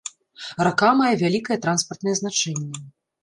Рака 0.67 0.87
мае 1.01 1.09
вялікае 1.23 1.57
транспартнае 1.65 2.15
значэнне. 2.23 2.81